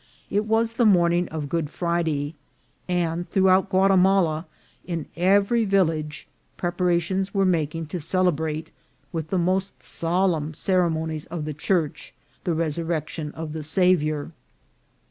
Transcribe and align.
It 0.31 0.45
was 0.45 0.71
the 0.73 0.85
morning 0.87 1.27
of 1.29 1.47
Good 1.47 1.69
Friday; 1.69 2.33
and 2.87 3.29
throughout 3.29 3.69
Guatimala, 3.69 4.47
in 4.83 5.05
every 5.15 5.63
vil 5.63 5.85
lage, 5.85 6.27
preparations 6.57 7.35
were 7.35 7.45
making 7.45 7.85
to 7.93 7.99
celebrate, 7.99 8.71
with 9.11 9.27
the 9.29 9.37
most 9.37 9.83
solemn 9.83 10.55
ceremonies 10.55 11.27
of 11.27 11.45
the 11.45 11.53
Church, 11.53 12.15
the 12.45 12.55
resurrection 12.55 13.29
of 13.33 13.53
the 13.53 13.61
Saviour. 13.61 14.31